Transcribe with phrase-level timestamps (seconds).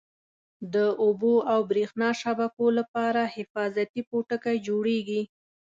[0.73, 5.21] د اوبو او بریښنا شبکو لپاره حفاظتي پوټکی جوړیږي.